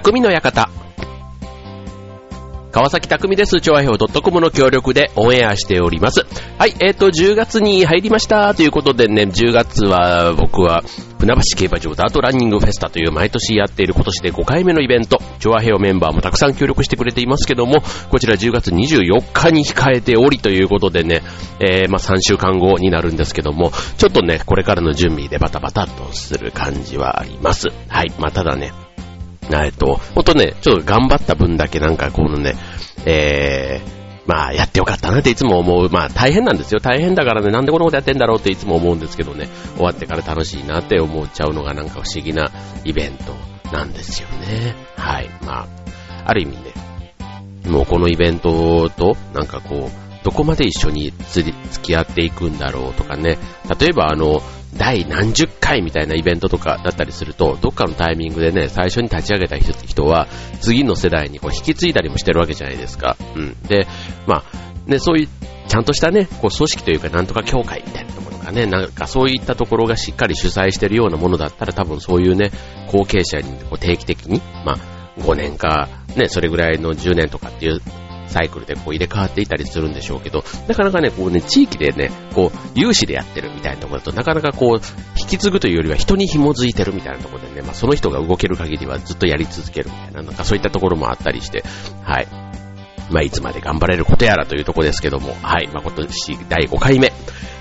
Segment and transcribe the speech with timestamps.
[0.00, 0.70] 匠の館。
[2.70, 3.60] 川崎匠です。
[3.60, 6.24] 調和表 .com の協力でオンエアしております。
[6.56, 10.84] はい、えっ、ー、と、10月に入りましたということでね、10月は僕は
[11.18, 21.22] 船橋競馬場ダートランニングフェスタという毎年やっている今年で5回目のイベント、調和平メンバーもたくさん協力してくれていますけども、こちら10月24日に控えておりということでね、
[21.58, 27.70] えー、まあ3週間後になるんですけども、ちょっとね、これからの準備でバタバタとする感じはあります。
[27.88, 28.72] はい、まあただね、
[29.64, 32.54] えっと、ほんとね、ちょっと頑張った分だけなんかこのね、
[33.06, 33.98] えー、
[34.28, 35.88] まあ、やってよかったなっていつも思う。
[35.88, 36.80] まあ、大変なんですよ。
[36.80, 42.50] 大変だからね、なんでこのことやってんだろうっていつも思うんですけどね、終わってから楽しいなって思っちゃうのがなんか不思議な
[42.84, 43.34] イベント
[43.72, 44.74] なんですよね。
[44.96, 45.30] はい。
[45.46, 45.66] まあ、
[46.26, 46.74] ある意味ね、
[47.70, 53.38] もうこのイベントと、なんかこう、どこまで一緒に付き合っていくんだろうとかね、
[53.80, 54.42] 例えばあの、
[54.76, 60.28] 第何十回みたいなイベントとかだったりすると、どっかのタイミングでね、最初に立ち上げた人は、
[60.60, 63.16] 次の世代にこう引き継いだりもしてるわけじゃないですか。
[63.34, 63.56] うん。
[63.62, 63.86] で、
[64.26, 64.44] ま
[64.86, 65.28] あ、ね、そういう、
[65.68, 72.50] ちゃんとしたね、こう組織というか、なんとか協会みたいなところがね、なんかそういったところがしっかり主催してるようなものだったら、多分そういうね、
[72.90, 74.78] 後継者にこう定期的に、まあ、
[75.20, 77.80] 5年か、ね、それぐらいの10年とかっていう
[78.28, 84.80] サイクルでこう入れ替わっていたりするんでしょうけど、なかなかね、こうね、地域でね、こう、有志でやってるみたいなところだと、なかなかこう、
[85.18, 91.64] 引き継ぐというよりは人に紐づいてるみたいなところでね、まあその人が動ける限りはずっとやり続けるみたいな、なんかそういったところもあったりして、
[92.02, 92.28] はい。
[93.10, 95.68] まあいつまで頑張れることやらというとこですけども、はい。
[95.68, 97.12] まあ今年第5回目。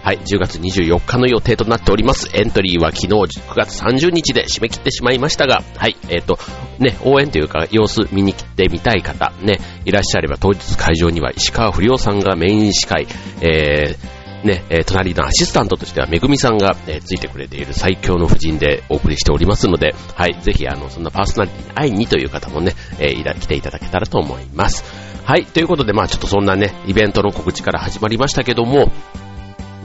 [0.08, 2.30] はい、10月24日の予定となっております。
[2.33, 6.39] エントリーは昨日9月30日で締め切ってしまいましたが、はい、えっ、ー、と、
[6.80, 13.05] ね、応援というか様子見に来てみたい方、ね、いらっしゃれば当日会場には石川不良さんがメイン司会、
[13.41, 24.85] えー、ね、え隣のアシスタントとしてはめぐみさんが、えー、ついてくれている最強の夫人でお送りしておりますので、はい、ぜひあの、そんなパーソナリティに会いにという方もね、えー、来ていただけたらと思います。
[25.25, 28.94] はい、ということでまあちょっとそんなね、イベントの告知から始まりましたけども、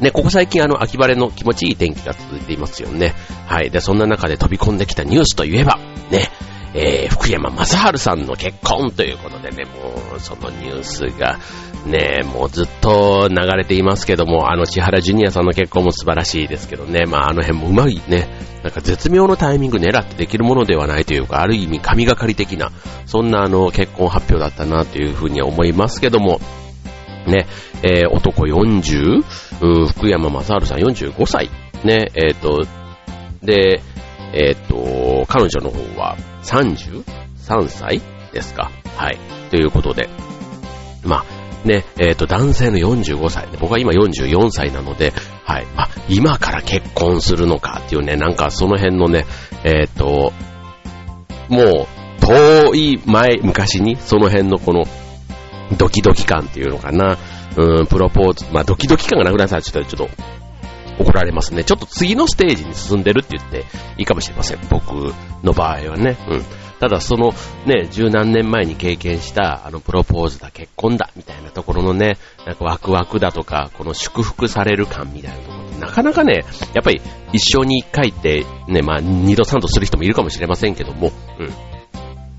[0.02, 3.14] ね、ここ最近あの、秋晴れの気持ちいい天気が続いていますよね。
[3.46, 3.70] はい。
[3.70, 5.78] で、そんな中で飛び込んできたニュースといえば、
[6.10, 6.28] ね、
[6.74, 11.38] えー、福山雅治さんの結婚ということでね、もう、そのニュースが、
[11.86, 18.28] ね、もうずっと流れていますけども、あの、千原ジュニアさんの結婚も素晴らしいですけどね、まあ、あの辺もうまいね、
[18.64, 22.72] なんか絶妙のタイミング狙ってできるものではないというか、ある意味神がかり的な、
[23.06, 26.40] そんなあの、結婚発表だったなというふうに思いますけども、
[27.26, 27.46] ね、
[27.82, 29.22] えー、男40、
[29.88, 31.50] 福山雅治さん45歳、
[31.84, 32.66] ね、えっ、ー、と、
[33.42, 33.80] で、
[34.32, 38.02] えっ、ー、と、彼女の方は33歳
[38.32, 38.70] ですか。
[38.96, 39.18] はい。
[39.50, 40.08] ということで、
[41.04, 41.24] ま
[41.64, 45.12] あ、ね、えっ、ー、と、男性の45歳、僕は今44歳なので、
[45.44, 45.66] はい。
[45.76, 49.26] あ、今から結婚するのかっていうね、なんかその辺のね、
[49.64, 50.32] えっ、と、
[51.48, 51.86] もう、
[52.20, 54.84] 遠い前、昔に、その辺のこの、
[55.76, 57.16] ドキドキ感っていうのかな。
[57.56, 61.64] うん、プロポーズ、まあドキドキ感がなくなったらちょっと、ちょっと怒られますね。
[61.64, 63.64] ちょっと次のステージに進んでるって言って
[63.98, 64.58] いいかもしれません。
[64.70, 66.16] 僕の場合はね。
[66.28, 66.44] うん。
[66.80, 67.32] ただその
[67.64, 77.00] ね、十何年前に経験したあのプロポーズだ、結婚だ、みたいなところのね、なんかワクワクだとか、この祝福される感みたいなところってなかなかね、やっぱり
[77.32, 81.50] 一生に一回ってね、まあ二度三度する人もいるかもしれませんけども、うん。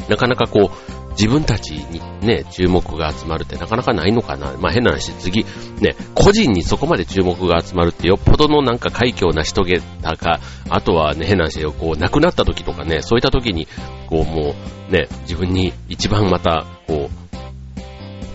[0.09, 4.53] なかなかこう、自分たちにね、注目が集まるってなかなかないのかな。
[4.59, 5.45] まあ変な話、次、
[5.79, 13.67] ね、個人にそこまで注目が集まるってよっぽどのなんか快挙を成し遂げたか、あとはね、変な話、こう、亡くなった時とかね、そういった時に、
[14.07, 14.55] こうも
[14.89, 17.23] う、ね、自分に一番また、こう、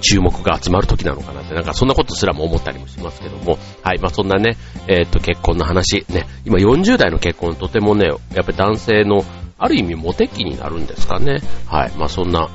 [0.00, 4.56] 注目が集まる時なのかなって、なんかそんなことすらも思ったりもしますけども、はい、まあそんなね、
[4.86, 9.24] えー、っと結婚の話、ね、今40代の結婚とてもね、やっぱり男性の
[9.58, 11.40] ある意味モテ期になるんですかね。
[11.66, 11.90] はい。
[11.96, 12.48] まあ、そんな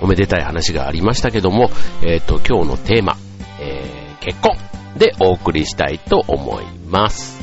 [0.00, 1.70] おめでたい話がありましたけども、
[2.02, 3.16] えっ、ー、と、今日のテーマ、
[3.60, 4.56] えー、結婚
[4.98, 7.37] でお送りしたいと思います。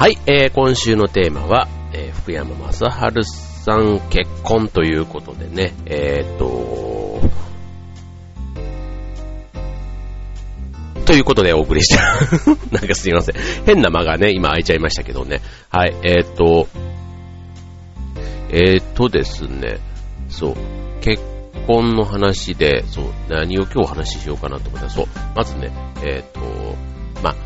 [0.00, 3.22] はい、えー、今週のテーマは、えー、福山雅治
[3.62, 7.20] さん結婚ということでね、えー、っと、
[11.04, 12.00] ということでお送りした。
[12.72, 13.34] なんかすいません。
[13.66, 15.42] 変な間がね、今開いちゃいましたけどね。
[15.68, 16.66] はい、えー、っと、
[18.48, 19.80] えー、っとですね、
[20.30, 20.56] そう、
[21.02, 21.22] 結
[21.66, 25.06] 婚の話で、そう、何を今日お話ししようかなと思ったら、そう、
[25.36, 25.70] まずね、
[26.02, 26.40] えっ、と、
[27.22, 27.36] ま、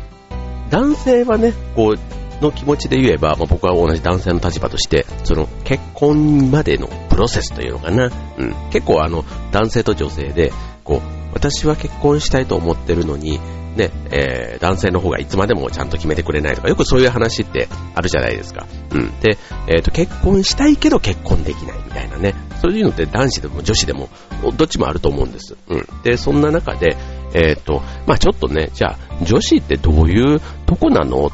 [0.69, 10.51] 男性はね、こう、の気持ちで言えば、まあ、僕は同じ男性の立場として、その結婚までのプロセスというのかな、うん、結構あの、男性と女性で、
[10.83, 13.39] こう、私は結婚したいと思ってるのに、
[13.75, 18.65] ね、えー、男性の方がいつまでもちゃんと決めてくれないとか、よくそういう話ってあるじゃないですか。
[18.91, 19.19] うん。
[19.19, 19.37] で、
[19.67, 22.33] え、ー、と、結婚したいけど結婚できないみたいなね。
[22.61, 24.09] そういうのって男子でも女子でも、
[24.55, 25.57] どっちもあると思うんです。
[25.67, 25.85] うん。
[26.03, 26.95] で、そんな中で、
[27.35, 31.29] えっ、ー、と、まあちょっとね、じゃあ、女子ってどういうとこなの、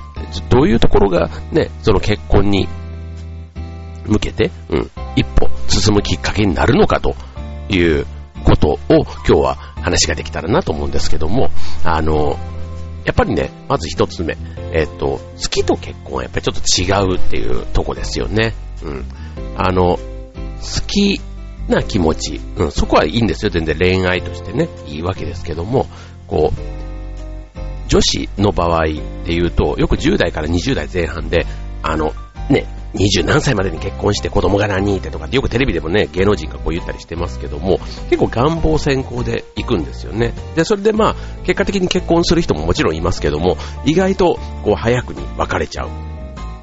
[0.50, 2.68] どういうところがね、その結婚に
[4.08, 7.16] 向けて、うん、一歩進むきっかけになるのかと
[7.70, 8.08] いう
[8.44, 11.52] ことを今日は話ができたらなと思うんですけども、
[11.84, 12.38] あの、
[13.06, 14.38] やっぱりね、まず一つ目、
[14.74, 18.54] えっ、と、好きと結婚はやっぱりちょっと違うっていうとこですよね。
[18.84, 19.06] うん。
[19.56, 20.02] あの、好
[20.88, 21.20] き
[21.68, 23.52] な気持ち、うん、そこはいいんですよ。
[23.52, 25.88] 全然恋愛としてね、いいわけですけども、
[26.28, 31.46] こう、女子の場合で言うと、よく10代から20代前半で、
[31.84, 32.14] あの、
[32.50, 37.80] ね、20何歳までに結婚して子供が何人いてとかってよくテレビでもね、芸能人がこう言ったりしてますけども、
[38.10, 40.34] 結構願望先行で行くんですよね。
[40.56, 46.11] で、それでまあ、結果的に結婚する人ももちろんいますけども、意外とこう早くに別れちゃう。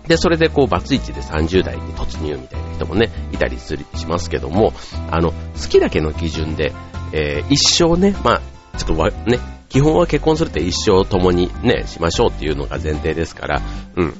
[0.08, 4.72] で、それでこう、バツイチで30代に突入みたいな人もね、いたりするしますけども、
[5.10, 6.72] あの、好きだけの基準で、
[7.12, 9.38] えー、一生ね、まあ、ちょっとわ、ね、
[9.68, 13.62] 基本は結婚するって一生共にね、しましょうっていうのが前提ですから、
[13.96, 14.14] うん。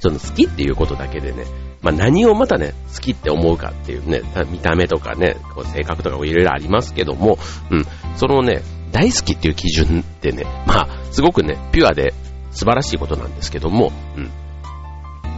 [0.00, 1.44] その好きっていうことだけでね、
[1.82, 7.38] まあ何をまたね、好きって思うかっていうね、見た目とかね、こう性格とかいろいろありますけども、
[7.70, 7.84] うん、
[8.16, 8.62] そのね、
[8.92, 12.14] 大好きっていう基準ってね、まあ、すごくね、ピュアで
[12.50, 14.30] 素晴らしいことなんですけども、うん。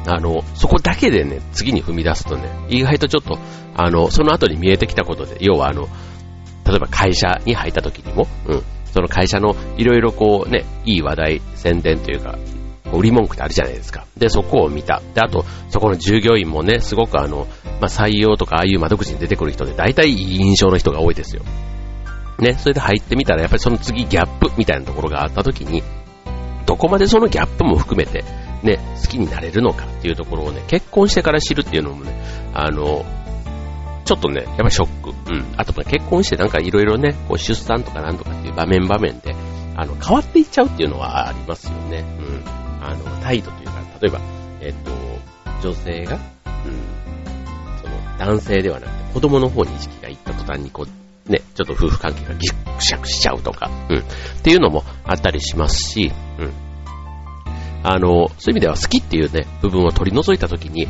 [0.07, 3.39] あの、そこだけでね、次に踏み出すとね、意外とちょっと、
[3.77, 5.89] あの、その後に見えてきたことで、要はあの、
[6.67, 8.63] 例えば会社に入った時にも、うん、
[8.93, 12.39] その会社のいろいろこうね、いい話題、宣伝というか、
[12.93, 14.07] 売り文句ってあるじゃないですか。
[14.17, 15.01] で、そこを見た。
[15.15, 17.47] で、あと、そこの従業員もね、すごくあの、
[17.81, 21.43] まあ、採用とかああいう窓口に出てくる人で大体いい印象の人が多いですよ。
[22.39, 25.83] ね、それで入ってみたらやっぱりその次ギャップみたいなところがあった時に、
[26.67, 28.25] どこまでそのギャップも含めて、
[28.63, 32.13] ね、好きになれるのかっていうところをね、結婚してから知るっていうのもね、
[32.55, 33.05] あの、
[34.05, 35.11] ちょっとね、やっぱショック。
[35.11, 35.55] うん。
[35.57, 39.35] あと結婚してなんかいろいろね、こう出産とかなんとかっていう場面場面で、
[39.77, 42.05] あの、変わっていっちゃうっていうのはありますよね。
[42.19, 42.43] うん。
[42.83, 44.21] あの、態度というか、例えば、
[44.61, 44.91] えっと、
[45.69, 46.21] 女性が、うん、
[47.81, 54.03] その、男性ではなくて、子供の方に意識がいった途端に、こう、ね、ちょっと夫婦関係がぎくしゃくしちゃうとか、うん、っ
[54.43, 56.70] ていうのもあったりしますし、うん。
[57.83, 60.87] あの、そういう意味では好きっていうね、部分を取り除いたときに、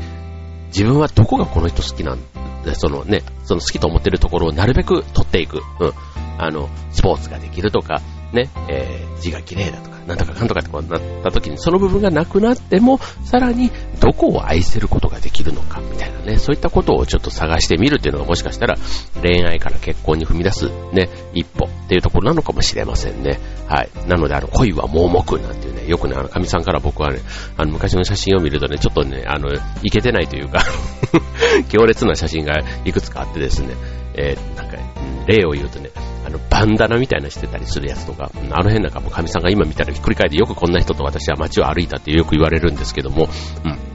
[0.68, 2.18] 自分はどこがこの人好きなん
[2.64, 5.60] で、そのね、その好きと思ってるところをなるべく取っていく。
[5.80, 5.92] うん。
[6.38, 8.00] あの、スポーツができるとか、
[8.32, 18.76] ね、えー、字が綺麗だとか、なんとかかんとかってこうなった時に、その部分がなくなっても、さらにどこを愛せることができるのか、みたいなね、そういったことをちょっと探してみるっていうのがもしかしたら、
[19.20, 23.38] 恋愛から結婚に踏み出すね、一歩っていうところなのかもしれませんね。
[23.68, 23.90] はい。
[24.08, 27.20] なので、あの、恋は盲目なんていうね、よくね、あの、神さんから僕はね、
[27.56, 29.52] あの、昔の写真を見るとね、ちょっとね、あの、
[29.82, 30.64] いけてないというか
[31.68, 32.54] 強烈な写真が
[32.84, 33.74] いくつかあってですね、
[34.14, 34.78] えー、なんか、
[35.26, 35.90] 例を言うとね、
[36.26, 43.28] あの、バンダナみたいなしてたりするやつとか、あの辺なんかも神さんが今見たらひっくり返ってよくこんな人と私は街を歩いたってよく言われるんですけども、
[43.64, 43.89] うん。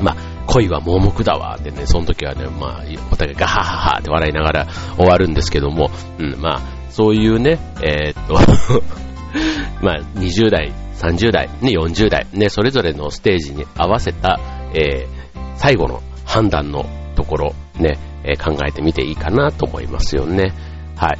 [0.00, 0.16] まあ、
[0.46, 4.66] 恋は盲目だわってね、その時はね、まあ、お互いガハハハって笑いながら
[4.96, 8.34] 終わるんですけども、うん、まあ、そういうね、えー、っと
[9.84, 14.38] まあ、20代、30代、ね、40代、ね、それぞれのステージに合わせた、
[14.74, 15.08] えー、
[15.56, 20.52] 最後の判断のところ、ね、えー、考えてみていいかなと思いますよね。
[20.96, 21.18] はい。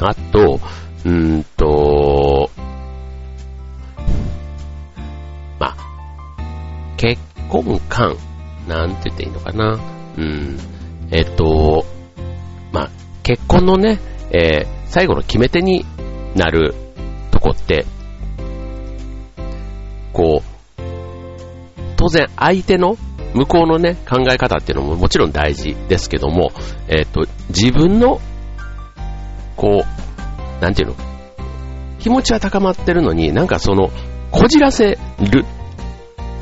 [0.00, 0.60] あと、
[1.04, 2.50] うんと、
[5.58, 5.76] まあ、
[6.96, 7.20] 結
[7.52, 8.16] 婚観、
[8.66, 9.78] なんて言っていいのかな。
[10.16, 10.58] うん、
[11.10, 11.84] えっと、
[12.72, 12.90] まあ、
[13.22, 13.98] 結婚のね、
[14.30, 15.84] えー、最後の決め手に
[16.34, 16.74] なる
[17.30, 17.84] とこって、
[20.14, 20.82] こう、
[21.96, 22.96] 当然相手の
[23.34, 26.52] 向こうのね、考え方っていうのももちろん大事ですけども、
[26.88, 28.18] えっ、と、自分の、
[29.56, 30.94] こう、なんていうの
[31.98, 33.90] 気持ちは高まってるのに、なんかその、
[34.30, 35.44] こじらせる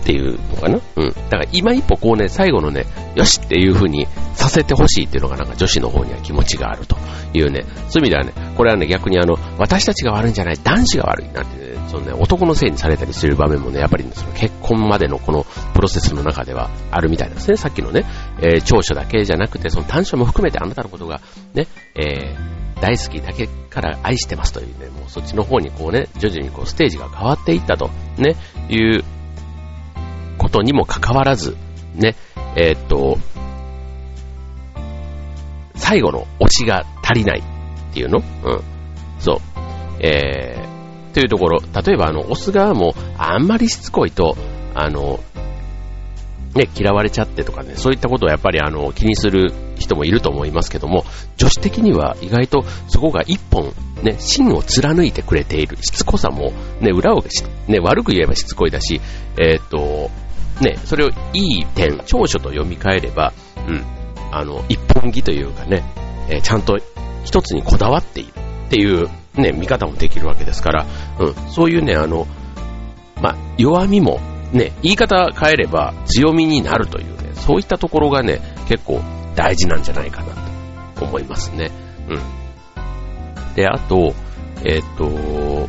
[0.00, 0.80] っていうのかな？
[0.96, 1.08] うん。
[1.10, 6.96] だから今一歩こうね、最後のね、よしっていう風にさせてほしいっていうのがなんか女子の方には気持ちがあると
[7.34, 17.56] いうね、そういう意味ではね、これはね、逆にあの、私たちが悪いんじゃない、男子が悪いなんてね、そのね、男のせいにされたりする場面もね、やっぱり、ね、その結婚までのこのプロセスの中ではあるみたいなんですね。
[17.56, 18.04] さっきのね、
[18.40, 21.20] えー、長所だけじゃなくて、その短所も含めてあなたのことが、
[21.52, 21.66] ね、
[21.96, 28.36] えー、大好きだけから愛してますというね、もうそっちの方にこうね、徐々にこうステージが変わっていったと、ね、
[28.68, 29.04] いう
[30.40, 31.54] ことにもかかわらず、
[31.94, 32.16] ね、
[32.56, 33.18] えー、っと、
[35.74, 38.18] 最後のオチが足りないっていうの？
[38.18, 38.24] うん。
[39.18, 39.36] そう。
[40.00, 44.34] えー、というところ、例えばあの、オス側もあんまりしつこいと、
[44.74, 45.20] あの、
[46.54, 51.04] ね、嫌われちゃってとかね、そういったことをやっぱりあの、気にする人もいると思いますけども、
[51.36, 55.76] 女子的には意外とそこが一本、ね、芯を貫いてくれている。
[55.76, 57.22] しつこさも、ね、裏を、
[57.68, 59.00] ね、悪く言えばしつこいだし、
[59.38, 60.10] えー、っと、
[60.60, 63.32] ね、それをいい点、長所と読み替えれば、
[63.68, 63.84] うん、
[64.32, 65.82] あの、一本木というかね、
[66.28, 66.78] えー、ちゃんと
[67.24, 68.32] 一つにこだわっている
[68.66, 70.86] っていうね、見方もできるわけですから、
[71.18, 72.26] うん、そういうね、あの、
[73.20, 74.20] まあ、弱みも
[74.52, 79.00] ね、言い方変えれば強みになるというね、そういったところがね、結構
[79.34, 80.34] 大事なんじゃないかな
[80.96, 81.70] と思いますね。
[82.08, 83.54] うん。
[83.54, 84.12] で、あと、
[84.64, 85.68] えっ、と、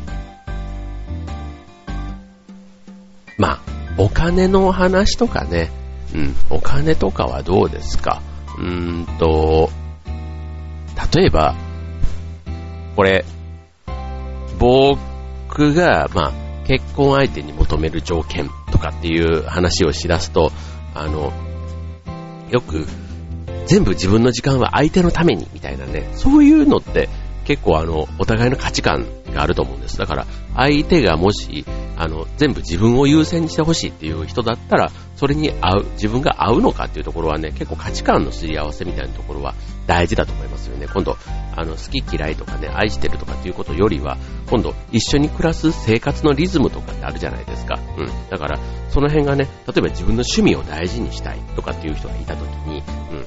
[3.38, 3.60] まあ、
[4.02, 5.70] お金の話とかね、
[6.16, 8.22] うん、お金とかはどうですか？
[8.58, 9.70] うーんと、
[11.16, 11.56] 例えば、
[12.96, 13.26] これ、
[14.58, 16.32] 僕が、まあ、
[16.68, 20.52] 結婚相手に求める条件とかっていう話をしだすと、
[20.96, 21.32] あの、
[22.50, 22.88] よく、
[23.68, 27.08] 全部自分の時間は相手のためにみたいなね、そういうのって
[27.46, 29.98] 結構あの、お互いの価値観があると思うんです。
[29.98, 31.66] だから、相手がもし、
[32.02, 39.54] あの、全部自分を優先にしてほしいっていう人だったら、それに合う、自分が合うのかっていうところはね、結構価値観のすり合わせみたいなところは
[39.86, 40.88] 大事だと思いますよね。
[40.92, 41.16] 今度、
[41.56, 44.18] あの、好き嫌いとかね、愛してるとかっていうことよりは、
[44.50, 47.78] 今度、一緒に暮らす生活のリズムとかってあるじゃないですか。
[48.00, 48.08] うん。
[48.32, 52.82] だから、その辺がね、例えば自分の趣味を大事にしたいとかっていう人がいたときに、
[53.12, 53.26] うん。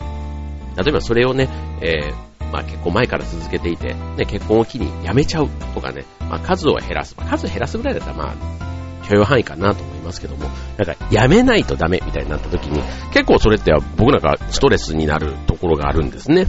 [0.75, 1.49] 例えばそれをね、
[1.81, 7.17] えーまあ結構前から続けていて、ね、結婚を機に辞めちゃうとかね、まあ数を減らす。
[7.19, 8.64] ま、数を減らすぐらいだったらまあ、
[9.09, 12.83] 許容範囲かなと思いますけども、なんか辞めないとダメみたいになった時に、
[13.13, 16.47] 結構それって僕なんかストレスになるところがあるんですね。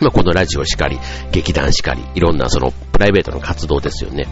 [0.00, 0.98] まあこのラジオしかり、
[1.32, 4.26] 劇団しかり、いろんなそのプライベートの活動ですよね。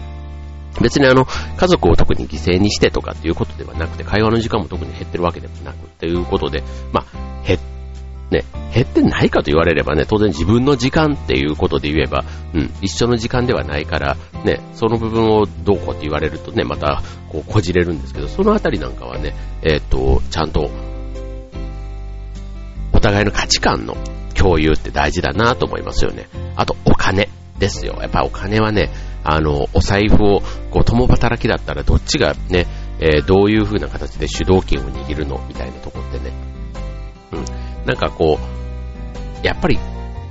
[0.81, 7.61] 別にあの、家族を特に犠牲にしてとかっていうことではなくて、会話の時間も特に減ってるわけでもなくっていうことで、まあ、減っ
[8.31, 8.45] ね、
[8.75, 20.71] 減ってないかと言われればね、当然自分の時間っていうことで言えば、うん、一緒の時間ではないから、ね、その部分をどうこうって言われるとね、また、こう、こじれるんですけど、そのあたりなんかはね、えっ、と、ちゃんと、
[22.93, 23.97] お互いの価値観の
[24.35, 26.29] 共有って大事だなと思いますよね。
[26.57, 27.99] あと、お金ですよ。
[28.01, 28.91] やっぱお金はね、
[29.25, 32.67] あの、お財布を、こう、共働きだったらどっちがね、
[33.01, 36.33] えー、どういう風な形で主導権を握るのみたいなとこってね、
[37.89, 38.39] なんかこ
[39.43, 39.79] う、やっぱり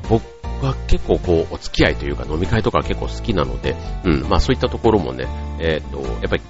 [0.07, 0.23] 僕
[0.63, 5.27] は結構こう、お付き合いというか飲み会とか結構好きなので、うん、まあそういったところもね、
[5.59, 6.43] えっ、と、やっぱり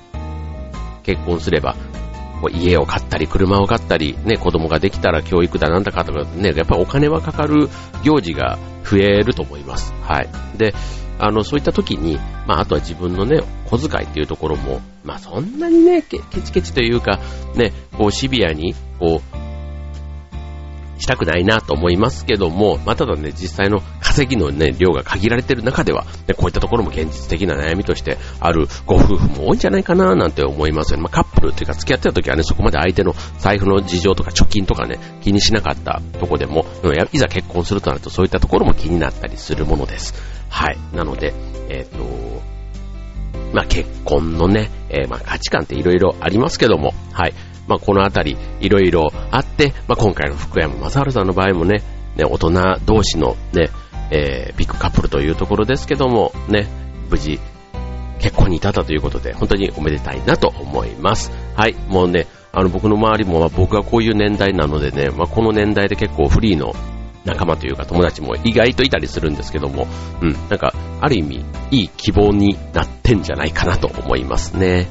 [1.03, 1.77] 結婚すれば、
[2.51, 7.69] 家を買ったり、車を買ったり、ね、子供ができたら教育だなんだかとかね、やっぱりお金はかかる
[8.03, 9.93] 行事が増えると思います。
[10.01, 10.29] はい。
[10.57, 10.73] で、
[11.19, 17.19] あの、そういった時に、まあ、あとは自分のね、小遣いっていうところも、まあ、そんなにね、ケチケチというか、
[17.55, 19.47] ね、こう、シビアに、こう、
[20.98, 31.04] したくないなと思いますけども、まあ、ただね、実際の稼ぎのね、量が限られてる中では、ね、こういったところも現実的な悩みとしてあるご夫婦も多いんじゃないかななんて思いますよね。
[31.04, 36.66] まあ、カップルというか付き合ってた時はね、そこまで相手の財布の事情とか貯金とかね、気にしなかったとこでも、
[37.12, 40.13] いざ結婚するとなるとそういったところも気になったりするものです。
[40.50, 40.77] はい。
[40.94, 41.34] なので、
[41.70, 42.42] えっ、ー、と、
[43.54, 47.34] まあ、結婚のね、えー、まあ、価値観って色々ありますけども、はい。
[47.67, 51.83] まあ、このあたり、いろいろあって、まあ、今回の福山雅治さんの場合もね、
[52.15, 52.51] ね、大人
[52.86, 53.69] 同士のね、
[54.09, 56.67] えー、ビッグカップルというところですけども、ね、
[57.09, 57.39] 無事、
[58.19, 61.31] 結婚に至ったということで、本当におめでたいなと思います。
[61.55, 66.74] はい、もうね、あの、僕の周りも、ま、僕がこういう年代なのでね、まあ、この年代で結構フリーの
[67.25, 69.88] 仲間というか友達も意外といたりするんですけども、
[70.21, 74.88] うん、なんか、ある意味、いい希望になってんじゃないかなと思いますね。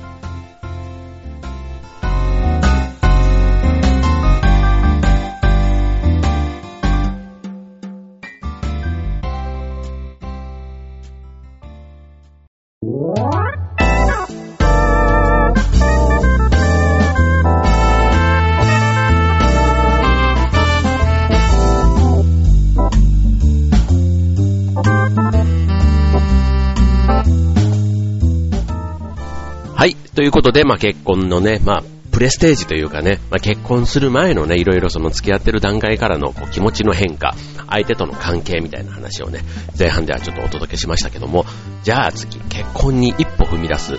[30.26, 37.36] ということで、まあ結婚のね、まあ、プレステージというかね、まあ、結婚する前のね、いろいろその付き合ってる段階からのこう気持ちの変化、
[37.70, 39.42] 相手との関係みたいな話をね、
[39.78, 41.44] 前半ではちょっとお届けしましたけども、
[41.84, 43.92] じゃあ次、結婚に一歩踏み出す。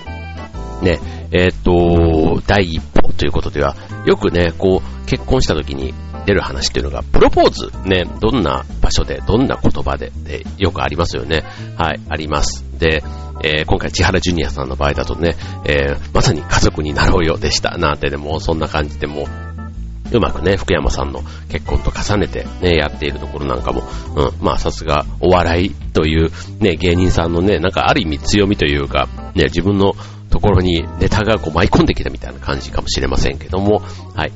[0.81, 0.99] ね、
[1.31, 5.93] えー、っと、第一歩ということでは、よくね、こう、結婚した時に
[6.25, 11.45] 出る話っていうのが、プロポーズ、ね、どんな場所で、どんな言葉で、で、よくありますよね。
[11.77, 12.65] はい、あります。
[12.77, 13.01] で、
[13.43, 17.77] えー、今回千原ジュニアさんの場合だとね、えー、まさに家族になろうよでした。
[17.77, 19.27] なんてでも、そんな感じでも
[20.11, 23.83] うまくね、福山さんの結婚と重ねてね、やっているところなんかも、
[24.15, 29.93] うん、まあさすがお笑いというね、芸人さんのね、なんかある意味強みというか、ね、自分の
[30.29, 33.81] ところにネタがこう舞い込んできたみたいな感じかもしれませんけども、
[34.15, 34.31] はい。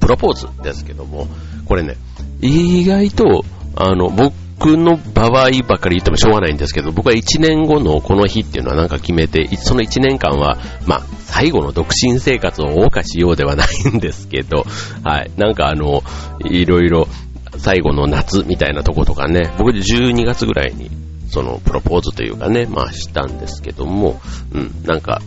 [0.00, 1.28] プロポーズですけども、
[1.66, 1.96] これね、
[2.40, 3.44] 意外と、
[3.76, 10.56] あの、僕僕の場合ばっかり言ってもしょうがないんですけど、僕は1年後のこの日っていうのはなんか決めて、その1年間は、
[10.86, 14.64] まあ、最後の独身生活を謳歌しようではないんですけど、
[15.04, 16.02] はい、なんかあの、
[16.44, 17.08] いろいろ、
[17.56, 20.90] 最後の夏みたいなとことかね、僕12月ぐらいに、
[21.28, 24.20] その、プロポーズというかね、まあしたんですけども、
[24.52, 25.20] うん、なんか、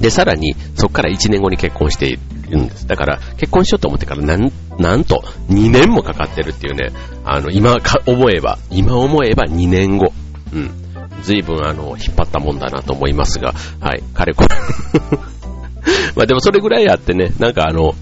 [0.00, 2.86] で、さらに、そこから1年後に結婚してるんです。
[2.86, 6.90] だから、結婚しようと思ってからなん、なんと、2年もかかってるっていうね、
[7.24, 10.12] あの、今か思えば、今思えば2年後。
[10.52, 10.70] うん。
[11.22, 14.48] 随分、あの、引っ張ったもんだなと思いますが、はい、かれこれ。
[16.16, 17.94] まあでもそれぐらいあってね、なんかあの、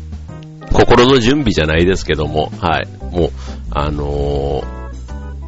[0.73, 3.31] 心の準備じゃないですけども、はい、もう、
[3.71, 4.82] あのー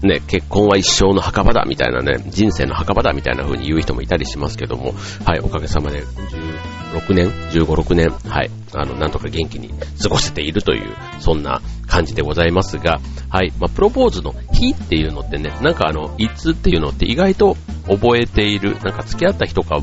[0.07, 4.95] ね、結婚は一生の墓場だみたいなね、人生の墓場だみたいな風に言う人もいたりしますけども、
[5.25, 9.71] はい、おかげさまで16年、15、6年、はい、あの、なんとか元気に
[10.03, 17.57] 過ごせているという、そんな感じでございますが、はい、まあ、プロポーズの日っていうのってね、なんかあの、いつっていうのって意外と
[17.89, 19.81] 覚えている、なんか付き合った人か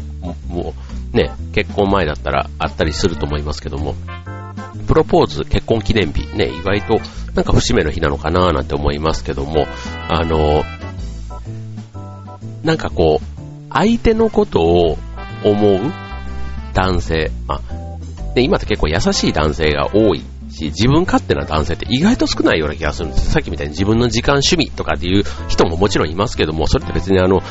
[0.47, 0.73] も、
[1.13, 3.95] ね、結婚前だったらあったりすると思いますけども、
[4.87, 6.99] プロポーズ、結婚記念日、ね、意外と
[7.35, 9.65] なんか節目の日なのかななんて思いますけども、
[10.09, 10.63] あの、
[12.63, 13.25] なんかこう、
[13.69, 14.97] 相手のことを
[15.43, 15.79] 思う
[16.73, 17.61] 男性、あ、
[18.35, 23.31] で今って結構優しい男性が多いし、自分勝手な男性って意外と少ないような気がするんです。
[23.31, 27.41] さっきみたいに自分の時間趣味とかっていう人ももちろんいますけども、それって別にあの、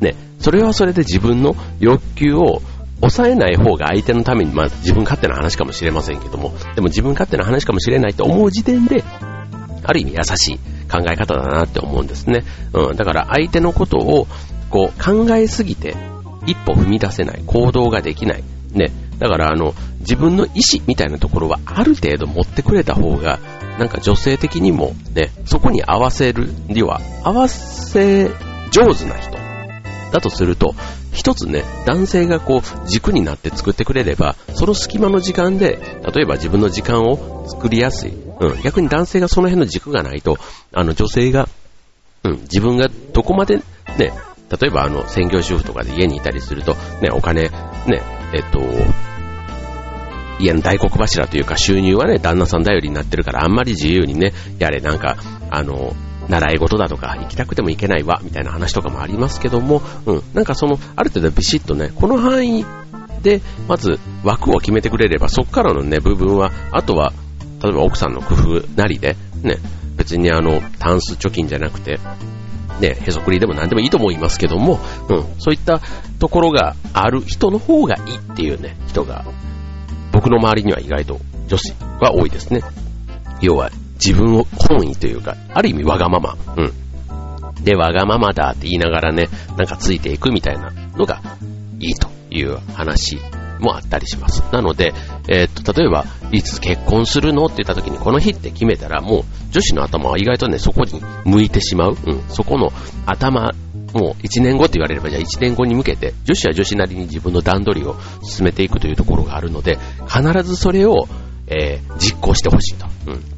[0.00, 2.60] ね、それはそれで自分の欲求を
[3.10, 9.04] 抑えない方が相手のために、まあ自分勝手な話かもしれませんけども、でも自分勝手な話かもしれないと思う時点で、
[9.82, 10.58] ある意味優しい
[10.90, 12.44] 考え方だなって思うんですね。
[12.72, 14.26] うん、だから相手のことを
[14.70, 15.94] こう考えすぎて
[16.46, 18.44] 一歩踏み出せない、行動ができない。
[18.72, 18.90] ね。
[19.18, 23.38] だからあの、自分の意思みたいなところはある程度持ってくれた方が、
[23.78, 28.30] なんか女性的にもね、そこに合わせるには、合わせ
[28.70, 29.43] 上手な人
[30.14, 30.76] だとすると、
[31.12, 38.12] 一つね、男性がこう軸になって作ってくれれば、その隙間の時間で、例えば自分の時間を作りやすい。
[38.12, 40.38] うん、逆に男性がその辺の軸がないと、
[40.72, 41.48] あの女性が、
[42.22, 43.62] うん、自分がどこまでね、
[43.98, 47.50] 例えばあの専業主婦とかで家にいたりすると、ね、お金、ね、
[48.32, 48.60] えっと、
[50.38, 55.16] 家の大黒柱というか収入はね、旦那さん頼りになってるからあんまり自由にね、やれなんか、
[55.50, 55.92] あの、
[56.28, 62.64] 習い事だとか、行きたくても行けないわ、みたいな話とかもありますけども、うん、なんかその、ある程度ビシッとね、この範囲
[63.22, 67.12] で、まず枠を決めてくれれば、そこからのね、部分は、あとは、
[67.62, 69.56] 例えば奥さんの工夫なりで、ね、
[69.96, 71.98] 別にあの、タンス貯金じゃなくて、
[72.80, 75.80] ね、へそくりでも何でもいいと思いますけども、うん、そういった
[76.18, 79.24] ところがある人の方がいいっていうね、人が、
[80.12, 82.62] 僕の周りには意外と女子は多いですね。
[83.40, 83.70] 要は、
[84.04, 86.36] 自分を本意というか、ある意味わがまま。
[86.56, 87.64] うん。
[87.64, 91.22] で、わがままだって言いながらね、なんかついていくみたいなのが
[91.80, 93.18] いいという話
[93.60, 94.42] もあったりします。
[94.52, 94.92] なので、
[95.28, 101.96] えー、っと、例えば、いつ結婚するのって言った時に、この日って決めたら、もう、女子の頭は意外とね、そこに向いてしまう。
[102.04, 102.22] うん。
[102.28, 102.72] そこの
[103.06, 103.52] 頭、
[103.94, 111.08] もう1年後って言われれば、じゃあ1年後に向けて、女子は女子なりに自分の段取りを進めていくというところがあるので、必ずそれを、
[111.46, 112.86] えー、実行してほしいと。
[113.06, 113.33] うん。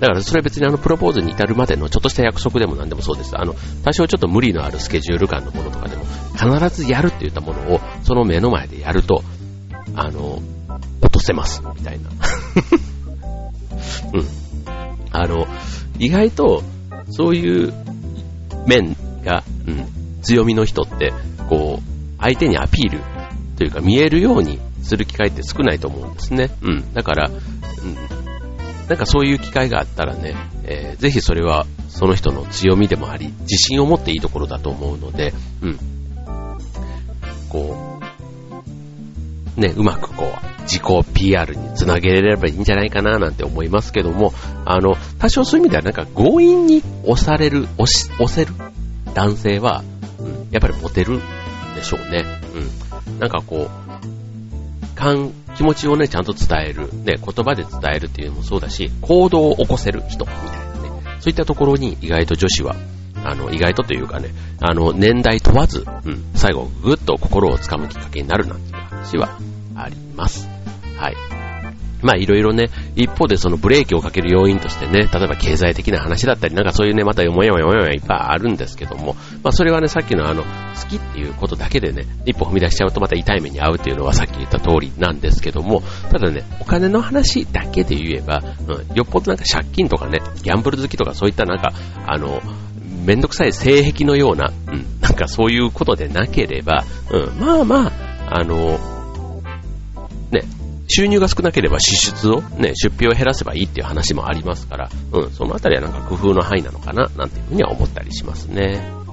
[0.00, 3.36] だからそれは別にあのプロポーズに至るまでのちょっとした約束でも何でもそうです。
[3.36, 6.04] あの、多少ちょっと無理のあるスケジュール感のものとかでも、
[6.34, 9.22] 必ずやるって言ったものを、その目の前でやると、
[9.94, 10.42] あの、
[11.00, 12.10] 落とせます、みたいな。
[14.12, 14.26] うん。
[15.12, 15.46] あの、
[15.98, 16.62] 意外と、
[17.10, 17.72] そういう
[18.66, 19.86] 面が、うん、
[20.22, 21.12] 強みの人って、
[21.48, 21.82] こう、
[22.20, 23.00] 相手にアピール
[23.56, 26.50] というか見えるようにする機会って少ないと思うんですね。
[26.62, 26.94] うん。
[26.94, 28.25] だから、うん、
[28.88, 35.78] なんかそういう機会があったらね、えー、ぜひそれはその人の強みでもあり、自信を持っていいところだと思うので、うん。
[37.48, 38.00] こ
[39.56, 48.52] う、ね、うまくこう、自己 PR につなげれればいいんじゃないかななんて思いますけども、あの、多少そういう意味ではなんか強引に押される、押し、押せる
[49.14, 49.82] 男性は、
[50.18, 51.20] うん、やっぱりモテる
[51.74, 52.24] でしょうね。
[53.08, 53.18] うん。
[53.18, 61.18] なんかこう、感、気持ちをね、ちゃんと伝える、ね、言葉で伝えるっていうのもそうだし、行動を起こせる人みたいなね。
[61.20, 62.76] そういったところに意外と女子は
[63.26, 69.36] あの、意外とというかね、あの、年代問わず、うん、最後、ぐっと心をつかむきっかけになるなんていう話は
[69.74, 70.48] あります。
[70.96, 71.45] はい。
[72.02, 80.48] まあいろいろね、一方でそのブレーキをかける要因としてね、例えば経済的な話だったり、なんかそういうね、またよもやもやもやいっぱいあるんですけども、まあそれはね、さっきのあの、好
[80.88, 91.72] きっていうことだけでね、一歩踏み出しちゃうとまた痛い目に遭うっていうのはさっき言った通りなんですけども、ただね、お金の話だけで言えば、うん、よっぽどなんか借金とかね、ギャンブル好きとかそういったなんか、
[92.06, 92.40] あの、
[93.04, 97.92] めんどくさい性癖のような、うん、なんかそういうことでなければ、うん、まあまあ、
[98.28, 98.95] あの、
[100.96, 109.05] 収入が少なければ支出を、ね、出費を減らせばいいっていう話もありますから、うん、そのあたりはなんか工夫の範囲なのかな、なんていうふうには思ったりしますね。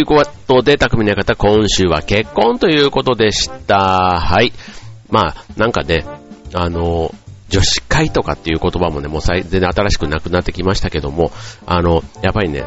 [0.00, 4.18] ということで、匠の方、今週は結婚ということでした。
[4.18, 4.50] はい。
[5.10, 6.06] まあ、なんかね、
[6.54, 7.14] あの、
[7.50, 11.32] 女子会とかっていう言葉もね、もう全然新しくなくなってきましたけども、
[11.66, 12.64] あの、やっぱりね、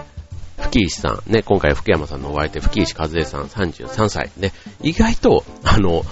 [0.60, 6.04] 吹石さん、ね、今回福山さんのお相手、吹石和恵さん33歳、ね、意外と、あの、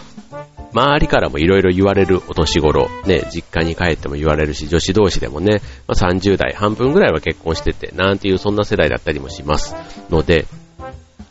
[0.73, 9.75] 周りからもいろいろ言われるお年頃、ね、実家に帰っても言われるし、女子同士でもね、まあ、30代半分ぐらいは結婚してて、なんていうそんな世代だったりもします
[10.09, 10.47] ので、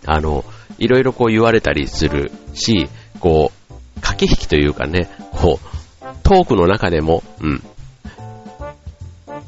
[0.07, 0.45] あの、
[0.79, 2.89] いろいろこう言われたりするし、
[3.21, 7.63] こう、駆け引きというかね、こう、トークの中でも、うん、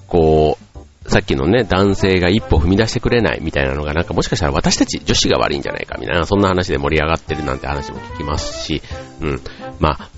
[0.07, 8.83] こう、さっきのね、男性が一歩踏み出してくれないみたいなのが、なんかもしかしたら私たち女子が悪いんじゃないかみたいな、そんな話で盛り上がってるなんて話も聞きますし、
[9.21, 9.41] うん、
[9.81, 10.09] まあ、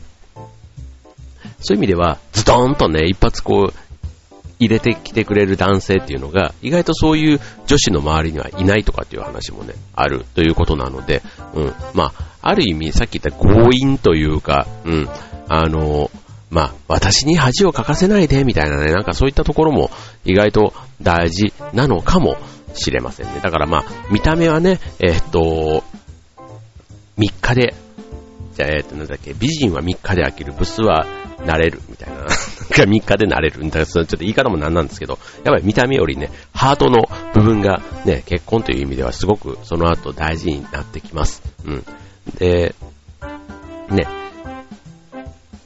[1.61, 3.75] そういう意味では、ズドーンとね、一発こう、
[4.65, 11.23] 入れてきてくれる男性っていうのが、意外とそういう女子の周りにはいないとかっていう話もね、あるということなので、
[11.55, 11.73] うん。
[11.95, 15.09] まあ、ある意味、さっき言った強引というか、うん。
[15.49, 16.11] あの、
[16.51, 19.91] まあ、私に恥をかかせないで、みたいなね、なんかそういったところも
[20.25, 20.73] 意外と
[21.03, 22.37] 大事なのかも
[22.75, 23.41] しれませんね。
[23.43, 25.83] だからまあ、見た目はね、えー、っと、
[27.19, 27.75] 3日で、
[28.55, 31.07] じゃあ、えー、と、なんだっけ、美人は3日で飽きる、ブスは
[31.45, 32.25] なれる、みたいな。
[32.71, 33.63] 3日でなれる。
[33.65, 41.43] だからちょっと言い方もなんなんですけど、やっぱり見た目よりね、ハートの部分がね、結婚という意味ではすごくその後大事になってきます。
[41.65, 41.85] うん。
[42.39, 42.75] で、
[43.91, 44.07] ね、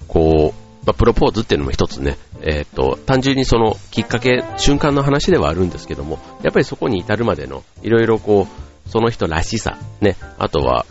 [0.06, 10.86] こう、まあ、プロポーズっていうのも一つね、えっ、ー、と、単純にそのきっかけ、瞬間の話ではあるんですけども、やっぱりそこに至るまでの、いろいろこう、その人らしさ、ね、あとは、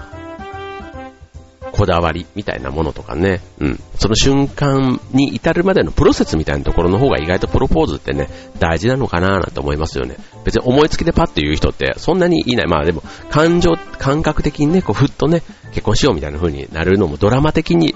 [1.77, 10.15] こだわりみたいなものとかね、うん、その瞬間に至るまでのプロセスみたいなところの方が意外とプロポーズってね、大事なのかななんて思いますよね。
[10.43, 12.67] 別に思いつきでパッと言う人ってそんなにいない。
[12.67, 17.93] まあでも、感情、感覚的にね、こうふっとね、結婚しようみたいな風になるのもドラマ的に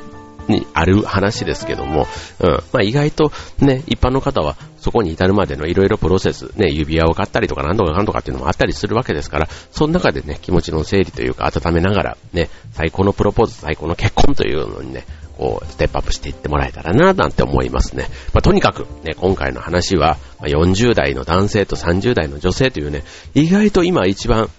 [0.48, 2.08] にある話ですけども、
[2.40, 2.50] うん。
[2.52, 15.06] まあ意外とね、一般の方はそこに至るまでのいろいろプロセス、ね、指輪を買ったりとかなんとかなんとかっていうのもあったりするわけですから、その中でね、気持ちの整理というか温めながら、ね、最高のプロポーズ、最高の結婚というのにね、
[15.38, 18.08] こう、ステップアップしていってもらえたらな、なんて思いますね。
[18.34, 24.50] まあ、とにかく、ね、今回の話は、40代の男性と30代の女性というね、意外と今一番、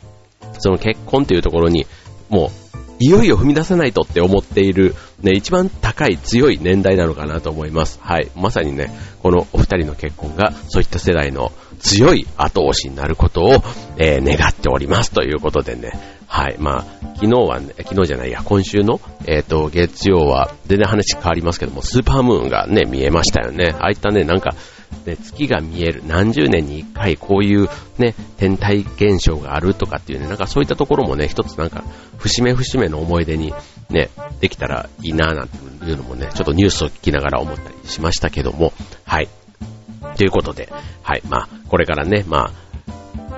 [0.59, 1.87] その結婚というところに、
[2.31, 2.51] も
[2.92, 7.99] う、いよいよ踏み出さないとって思っている、ね、一番高い強い年代なのかなと思います。
[8.01, 8.31] はい。
[8.37, 8.93] まさにね、
[9.25, 13.55] このお二人の結婚が、そういった世代の強い後押しになることを、
[13.99, 15.91] えー、願っておりますということでね。
[16.33, 16.57] はい。
[16.59, 16.85] まあ、
[17.17, 23.75] 昨日はね、昨日じゃないや、今週の、えっ、ー、と、月曜は、全然話変わりますけども、スーパームーンがね、見えましたよね。
[23.79, 24.55] ああいったね、なんか、
[25.05, 27.69] ね、月が見える、何十年に一回こういう
[27.99, 31.85] ね、天体現象があるとかっていうね、なんかそういったところもね、一つなんか、
[32.17, 33.53] 節目節目の思い出に
[33.91, 34.09] ね、
[34.41, 38.73] できたらいいなぁなんていうのもね、ちょっとニュースを聞きながら思ったりしましたけども、
[39.05, 39.29] はい。
[40.17, 42.62] ということで、はい、まあ、これからね、まあ、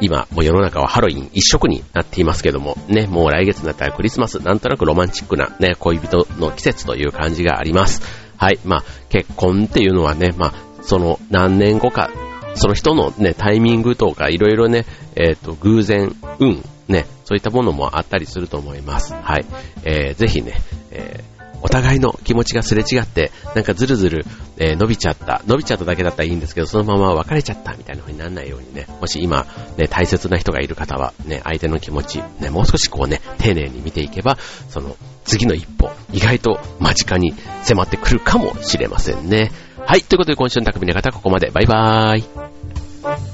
[0.01, 8.03] 今、もう世の中はハロウィン一色になっていますけども、ね、もう来月になったらクリスマス、なんとなくロマンチックなね、恋人の季節という感じがあります。
[8.37, 8.59] はい。
[8.65, 12.11] まあ、結婚っていうのはね、まあ、その何年後か、
[12.55, 14.85] その人のね、タイミングとかいろいろね、
[15.17, 19.15] えっ、と、偶然、運、ね、そういったものもあったりすると思います。
[19.15, 19.47] はい。
[19.85, 20.55] えー、ぜひね、
[20.91, 21.34] えー
[21.65, 24.27] お互いの気持ちがすれ違って、なんかずるずる、
[24.59, 25.43] えー、伸びちゃった。
[25.47, 29.47] 伸びちゃっただけだったらいいんですけど、そのまま別れちゃったみたいな風にならないようにね、もし今、
[29.79, 34.37] ね、大切な人がいる方は、ね、相手の気持ち、ね、もう少しこうね、丁寧に見ていけば、
[34.69, 39.51] その、次の一歩、意外と間近に迫ってくるかもしれませんね。
[39.87, 41.51] はい、ということで今週の匠の方はここまで。
[41.51, 43.34] バイバーイ。